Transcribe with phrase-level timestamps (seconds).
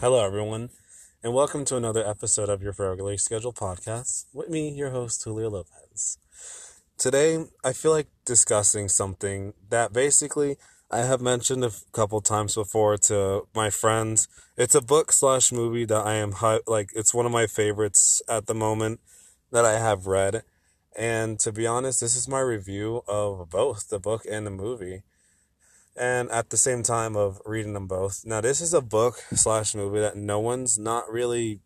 [0.00, 0.70] Hello, everyone,
[1.22, 5.50] and welcome to another episode of your regularly scheduled podcast with me, your host, Julio
[5.50, 6.16] Lopez.
[6.96, 10.56] Today, I feel like discussing something that basically
[10.90, 14.26] I have mentioned a couple times before to my friends.
[14.56, 16.34] It's a book slash movie that I am
[16.66, 16.92] like.
[16.96, 19.00] It's one of my favorites at the moment
[19.52, 20.44] that I have read,
[20.96, 25.02] and to be honest, this is my review of both the book and the movie
[25.96, 28.22] and at the same time of reading them both.
[28.24, 31.60] Now, this is a book slash movie that no one's not really,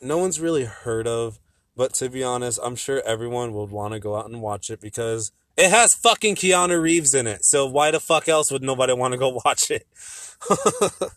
[0.00, 1.38] no one's really heard of.
[1.76, 4.80] But to be honest, I'm sure everyone would want to go out and watch it
[4.80, 7.44] because it has fucking Keanu Reeves in it.
[7.44, 9.86] So why the fuck else would nobody want to go watch it?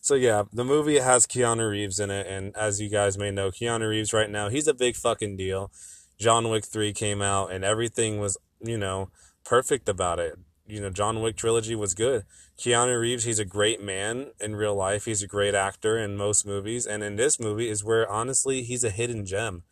[0.00, 3.50] so yeah, the movie has Keanu Reeves in it, and as you guys may know,
[3.50, 5.70] Keanu Reeves right now he's a big fucking deal.
[6.18, 9.10] John Wick three came out, and everything was you know
[9.44, 10.36] perfect about it
[10.68, 12.24] you know, John Wick trilogy was good.
[12.58, 15.06] Keanu Reeves, he's a great man in real life.
[15.06, 18.84] He's a great actor in most movies, and in this movie is where honestly he's
[18.84, 19.62] a hidden gem.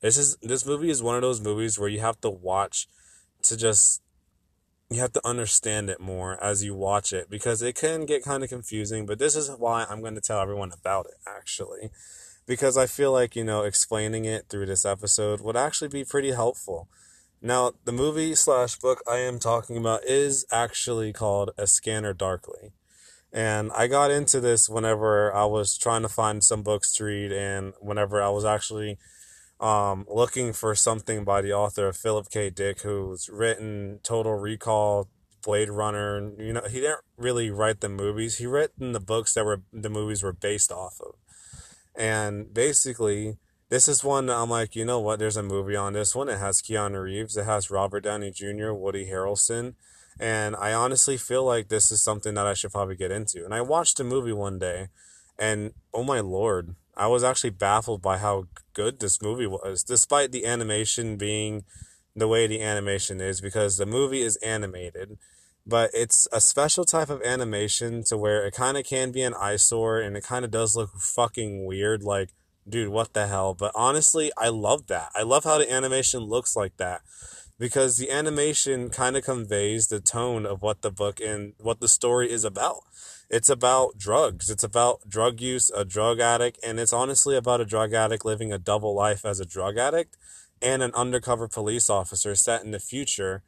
[0.00, 2.88] This is this movie is one of those movies where you have to watch
[3.42, 4.02] to just
[4.88, 8.42] you have to understand it more as you watch it because it can get kind
[8.42, 11.90] of confusing, but this is why I'm going to tell everyone about it actually.
[12.46, 16.30] Because I feel like, you know, explaining it through this episode would actually be pretty
[16.30, 16.88] helpful
[17.42, 22.72] now, the movie slash book I am talking about is actually called A Scanner Darkly.
[23.32, 27.32] And I got into this whenever I was trying to find some books to read
[27.32, 28.96] and whenever I was actually
[29.60, 32.48] um, looking for something by the author of Philip K.
[32.48, 35.08] Dick, who's written Total Recall,
[35.44, 36.32] Blade Runner.
[36.38, 38.38] You know, he didn't really write the movies.
[38.38, 41.14] He written the books that were the movies were based off of.
[41.94, 43.36] And basically,
[43.68, 45.18] this is one I'm like, you know what?
[45.18, 46.28] There's a movie on this one.
[46.28, 47.36] It has Keanu Reeves.
[47.36, 49.74] It has Robert Downey Jr., Woody Harrelson.
[50.18, 53.44] And I honestly feel like this is something that I should probably get into.
[53.44, 54.88] And I watched a movie one day,
[55.38, 60.32] and oh my lord, I was actually baffled by how good this movie was, despite
[60.32, 61.64] the animation being
[62.14, 65.18] the way the animation is, because the movie is animated,
[65.66, 69.34] but it's a special type of animation to where it kind of can be an
[69.34, 72.02] eyesore and it kind of does look fucking weird.
[72.02, 72.30] Like,
[72.68, 73.54] dude, what the hell?
[73.54, 75.10] But honestly, I love that.
[75.14, 77.02] I love how the animation looks like that
[77.58, 81.88] because the animation kind of conveys the tone of what the book and what the
[81.88, 82.80] story is about.
[83.28, 84.50] It's about drugs.
[84.50, 88.52] It's about drug use, a drug addict, and it's honestly about a drug addict living
[88.52, 90.16] a double life as a drug addict
[90.62, 93.42] and an undercover police officer set in the future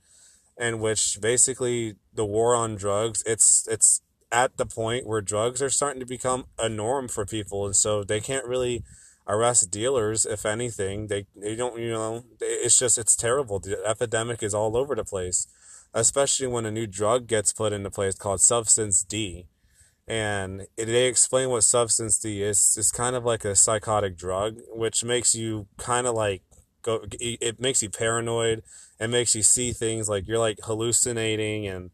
[0.58, 5.70] in which basically the war on drugs, it's it's at the point where drugs are
[5.70, 8.82] starting to become a norm for people and so they can't really
[9.28, 13.58] arrest dealers if anything they they don't you know it's just it's terrible.
[13.58, 15.46] The epidemic is all over the place
[15.94, 19.46] especially when a new drug gets put into place called substance d.
[20.06, 22.76] And they explain what substance d is.
[22.78, 26.42] It's kind of like a psychotic drug which makes you kind of like
[26.82, 28.62] go it makes you paranoid.
[28.98, 31.66] It makes you see things like you're like hallucinating.
[31.66, 31.90] And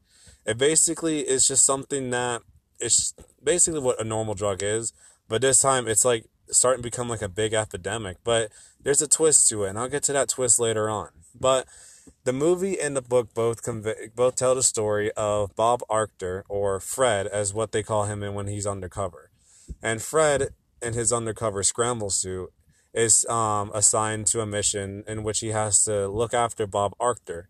[0.46, 2.42] it basically is just something that
[2.78, 4.92] it's basically what a normal drug is.
[5.28, 8.18] But this time it's like starting to become like a big epidemic.
[8.24, 8.50] But
[8.82, 11.10] there's a twist to it, and I'll get to that twist later on.
[11.38, 11.66] But
[12.24, 16.80] the movie and the book both convey, both tell the story of Bob Arctor, or
[16.80, 19.30] Fred, as what they call him when he's undercover.
[19.82, 20.50] And Fred,
[20.82, 22.50] in his undercover scramble suit,
[22.92, 27.48] is um, assigned to a mission in which he has to look after Bob Arctor,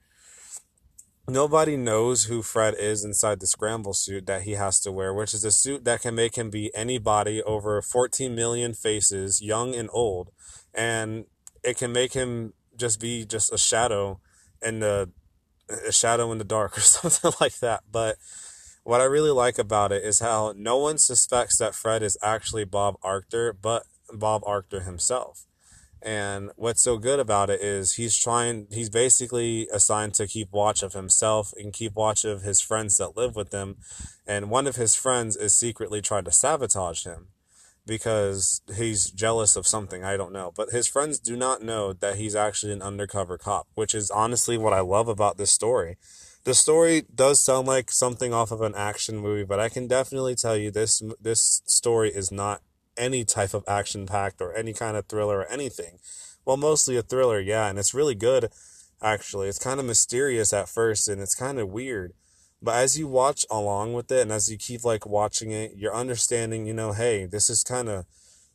[1.26, 5.32] Nobody knows who Fred is inside the scramble suit that he has to wear, which
[5.32, 9.88] is a suit that can make him be anybody over 14 million faces, young and
[9.92, 10.30] old.
[10.74, 11.24] And
[11.62, 14.20] it can make him just be just a shadow
[14.60, 15.10] in the
[15.86, 17.84] a shadow in the dark or something like that.
[17.90, 18.16] But
[18.82, 22.64] what I really like about it is how no one suspects that Fred is actually
[22.64, 25.46] Bob Arctor, but Bob Arctor himself.
[26.04, 30.82] And what's so good about it is he's trying, he's basically assigned to keep watch
[30.82, 33.76] of himself and keep watch of his friends that live with him.
[34.26, 37.28] And one of his friends is secretly trying to sabotage him
[37.86, 40.04] because he's jealous of something.
[40.04, 40.52] I don't know.
[40.54, 44.58] But his friends do not know that he's actually an undercover cop, which is honestly
[44.58, 45.96] what I love about this story.
[46.44, 50.34] The story does sound like something off of an action movie, but I can definitely
[50.34, 52.60] tell you this this story is not
[52.96, 55.98] any type of action packed or any kind of thriller or anything.
[56.44, 58.50] Well, mostly a thriller, yeah, and it's really good
[59.02, 59.48] actually.
[59.48, 62.14] It's kind of mysterious at first and it's kind of weird.
[62.62, 65.94] But as you watch along with it and as you keep like watching it, you're
[65.94, 68.06] understanding, you know, hey, this is kind of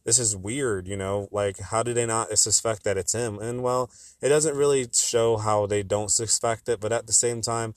[0.05, 3.37] this is weird, you know, like how do they not suspect that it's him?
[3.37, 3.91] And well,
[4.21, 7.75] it doesn't really show how they don't suspect it, but at the same time,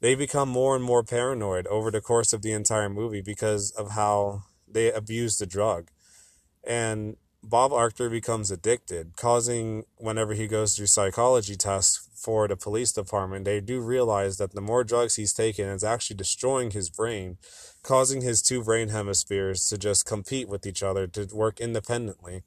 [0.00, 3.90] they become more and more paranoid over the course of the entire movie because of
[3.90, 5.90] how they abuse the drug
[6.66, 12.90] and Bob Arctor becomes addicted, causing whenever he goes through psychology tests for the police
[12.90, 17.36] department, they do realize that the more drugs he's taking is actually destroying his brain,
[17.84, 22.42] causing his two brain hemispheres to just compete with each other to work independently.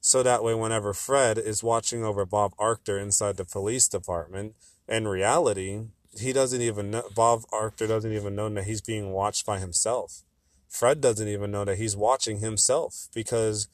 [0.00, 4.54] So that way, whenever Fred is watching over Bob Arctor inside the police department,
[4.86, 5.80] in reality,
[6.16, 10.22] he doesn't even know, Bob Arctor doesn't even know that he's being watched by himself.
[10.68, 13.68] Fred doesn't even know that he's watching himself because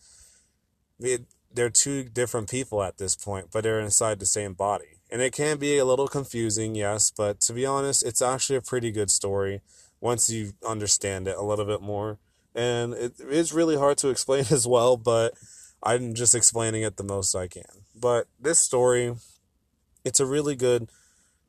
[1.01, 4.99] it, they're two different people at this point, but they're inside the same body.
[5.11, 8.63] And it can be a little confusing, yes, but to be honest, it's actually a
[8.63, 9.61] pretty good story
[10.01, 12.19] once you understand it a little bit more.
[12.55, 15.35] And it is really hard to explain as well, but
[15.83, 17.85] I'm just explaining it the most I can.
[17.95, 19.15] But this story,
[20.05, 20.89] it's a really good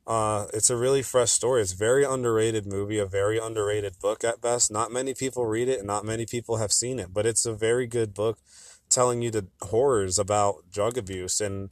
[0.08, 1.62] uh, it's a really fresh story.
[1.62, 4.72] It's a very underrated movie, a very underrated book at best.
[4.72, 7.54] Not many people read it and not many people have seen it, but it's a
[7.54, 8.38] very good book
[8.90, 11.70] telling you the horrors about drug abuse and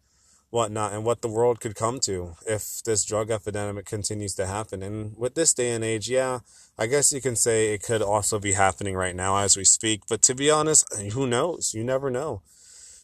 [0.50, 4.82] whatnot and what the world could come to if this drug epidemic continues to happen.
[4.82, 6.40] And with this day and age, yeah,
[6.78, 10.02] I guess you can say it could also be happening right now as we speak.
[10.10, 11.74] But to be honest, who knows?
[11.74, 12.42] You never know.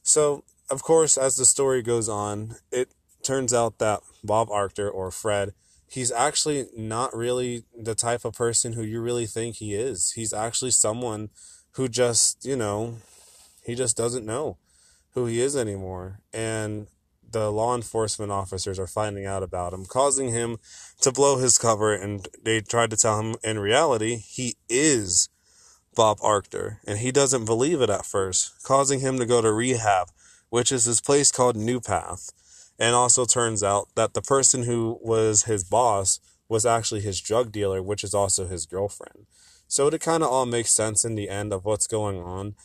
[0.04, 2.94] So, of course, as the story goes on, it
[3.30, 5.54] turns out that Bob Arctor or Fred,
[5.88, 10.14] he's actually not really the type of person who you really think he is.
[10.14, 11.30] He's actually someone
[11.74, 12.98] who just, you know,
[13.64, 14.58] he just doesn't know
[15.14, 16.22] who he is anymore.
[16.34, 16.88] And
[17.31, 20.58] the law enforcement officers are finding out about him, causing him
[21.02, 21.94] to blow his cover.
[21.94, 25.30] And they tried to tell him in reality, he is
[25.96, 26.78] Bob Arctor.
[26.88, 30.08] And he doesn't believe it at first, causing him to go to rehab,
[30.50, 32.32] which is this place called New Path.
[32.80, 37.52] And also turns out that the person who was his boss was actually his drug
[37.52, 39.28] dealer, which is also his girlfriend.
[39.68, 42.56] So it kind of all makes sense in the end of what's going on.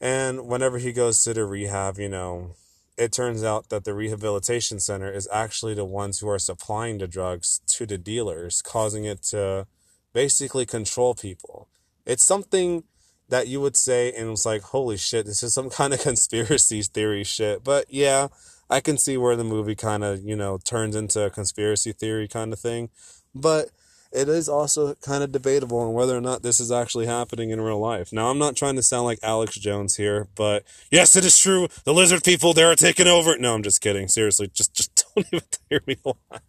[0.00, 2.56] And whenever he goes to the rehab, you know,
[2.98, 7.06] it turns out that the rehabilitation center is actually the ones who are supplying the
[7.06, 9.66] drugs to the dealers, causing it to
[10.12, 11.68] basically control people.
[12.04, 12.84] It's something
[13.28, 16.82] that you would say, and it's like, holy shit, this is some kind of conspiracy
[16.82, 17.62] theory shit.
[17.62, 18.28] But yeah,
[18.70, 22.28] I can see where the movie kind of, you know, turns into a conspiracy theory
[22.28, 22.90] kind of thing.
[23.34, 23.68] But
[24.12, 27.60] it is also kind of debatable on whether or not this is actually happening in
[27.60, 28.12] real life.
[28.12, 31.68] Now, I'm not trying to sound like Alex Jones here, but yes, it is true.
[31.84, 33.36] The lizard people, they're taking over.
[33.38, 34.08] No, I'm just kidding.
[34.08, 36.40] Seriously, just, just don't even hear me lie.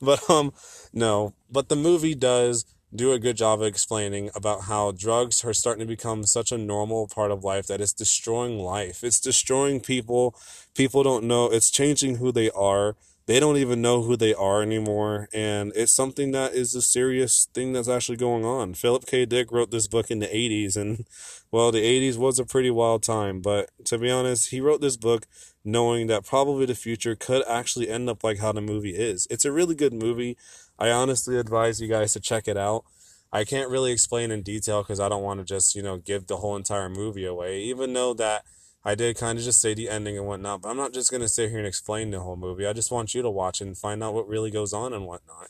[0.00, 0.52] But, um,
[0.92, 5.52] no, but the movie does do a good job of explaining about how drugs are
[5.52, 9.02] starting to become such a normal part of life that it's destroying life.
[9.02, 10.34] It's destroying people.
[10.74, 11.46] People don't know.
[11.46, 12.96] It's changing who they are.
[13.26, 15.28] They don't even know who they are anymore.
[15.32, 18.74] And it's something that is a serious thing that's actually going on.
[18.74, 19.24] Philip K.
[19.24, 21.06] Dick wrote this book in the 80s, and
[21.50, 23.40] well, the 80s was a pretty wild time.
[23.40, 25.26] But to be honest, he wrote this book
[25.64, 29.26] knowing that probably the future could actually end up like how the movie is.
[29.30, 30.36] It's a really good movie.
[30.84, 32.84] I honestly advise you guys to check it out.
[33.32, 36.26] I can't really explain in detail because I don't want to just, you know, give
[36.26, 38.44] the whole entire movie away, even though that
[38.84, 41.22] I did kind of just say the ending and whatnot, but I'm not just going
[41.22, 42.66] to sit here and explain the whole movie.
[42.66, 45.48] I just want you to watch and find out what really goes on and whatnot.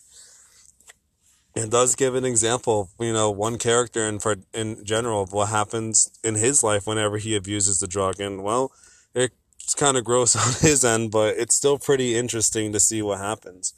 [1.57, 5.49] It does give an example, you know, one character and for, in general of what
[5.49, 8.21] happens in his life whenever he abuses the drug.
[8.21, 8.71] And, well,
[9.15, 13.19] it's kind of gross on his end, but it's still pretty interesting to see what
[13.19, 13.75] happens.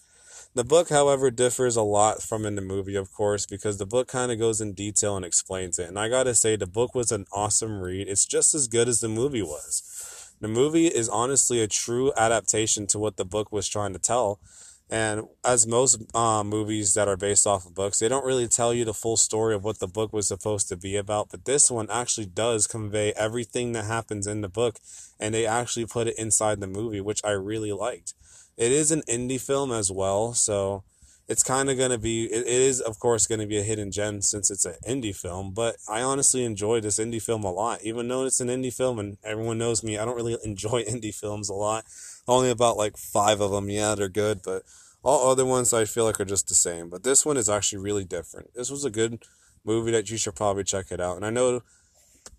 [0.56, 4.08] The book, however, differs a lot from in the movie, of course, because the book
[4.08, 5.86] kind of goes in detail and explains it.
[5.86, 8.08] And I gotta say, the book was an awesome read.
[8.08, 10.32] It's just as good as the movie was.
[10.40, 14.40] The movie is honestly a true adaptation to what the book was trying to tell.
[14.88, 18.72] And as most uh, movies that are based off of books, they don't really tell
[18.72, 21.28] you the full story of what the book was supposed to be about.
[21.30, 24.78] But this one actually does convey everything that happens in the book,
[25.20, 28.14] and they actually put it inside the movie, which I really liked.
[28.56, 30.82] It is an indie film as well, so
[31.28, 33.90] it's kind of going to be it, is of course going to be a hidden
[33.90, 37.82] gem since it's an indie film but i honestly enjoy this indie film a lot.
[37.82, 41.14] Even though it's an indie film and everyone knows me i don't really enjoy indie
[41.14, 41.84] films a lot.
[42.28, 44.62] Only about like five of them yeah they're good but
[45.02, 47.82] all other ones i feel like are just the same but this one is actually
[47.82, 48.54] really different.
[48.54, 49.22] This was a good
[49.64, 51.60] movie that you should probably check it out and i know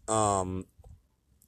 [0.08, 0.66] um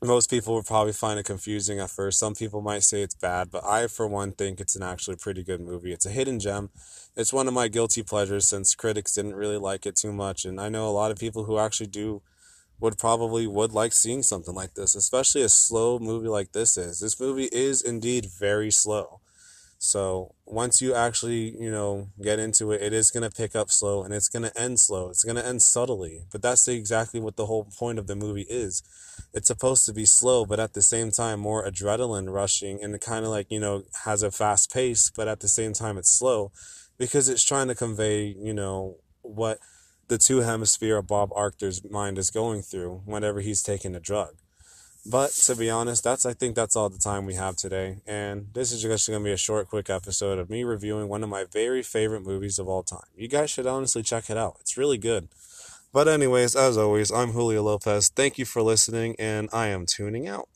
[0.02, 2.20] most people would probably find it confusing at first.
[2.20, 5.44] Some people might say it's bad, but I, for one, think it's an actually pretty
[5.44, 5.92] good movie.
[5.92, 6.70] It's a hidden gem.
[7.18, 10.60] It's one of my guilty pleasures since critics didn't really like it too much, and
[10.60, 12.22] I know a lot of people who actually do
[12.80, 17.02] would probably would like seeing something like this, especially a slow movie like this is.
[17.02, 19.20] This movie is indeed very slow.
[19.82, 23.72] So once you actually, you know, get into it, it is going to pick up
[23.72, 25.10] slow and it's going to end slow.
[25.10, 26.26] It's going to end subtly.
[26.34, 28.84] But that's exactly what the whole point of the movie is.
[29.34, 33.24] It's supposed to be slow, but at the same time, more adrenaline rushing and kind
[33.24, 36.52] of like, you know, has a fast pace, but at the same time, it's slow
[36.98, 39.60] because it's trying to convey, you know, what
[40.10, 44.36] the two hemisphere of Bob Arctor's mind is going through whenever he's taking a drug.
[45.06, 47.98] But to be honest, that's I think that's all the time we have today.
[48.06, 51.30] And this is just to be a short, quick episode of me reviewing one of
[51.30, 53.08] my very favorite movies of all time.
[53.16, 54.58] You guys should honestly check it out.
[54.60, 55.30] It's really good.
[55.92, 58.10] But anyways, as always, I'm Julio Lopez.
[58.10, 60.48] Thank you for listening, and I am tuning out.